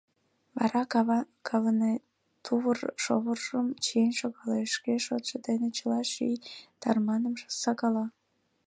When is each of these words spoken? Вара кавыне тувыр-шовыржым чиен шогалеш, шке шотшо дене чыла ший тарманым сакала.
Вара 0.57 0.81
кавыне 1.47 1.93
тувыр-шовыржым 2.43 3.67
чиен 3.83 4.11
шогалеш, 4.19 4.69
шке 4.77 4.93
шотшо 5.05 5.37
дене 5.47 5.67
чыла 5.77 6.01
ший 6.11 6.35
тарманым 6.81 7.35
сакала. 7.63 8.05